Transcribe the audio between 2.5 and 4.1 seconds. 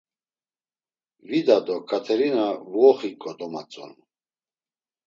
vuoxiǩo domatzonu.